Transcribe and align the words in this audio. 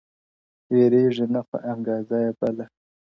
وېريږي 0.71 1.25
نه 1.33 1.41
خو 1.47 1.55
انگازه 1.71 2.17
يې 2.23 2.31
بله 2.39 2.65
ـ 2.69 2.71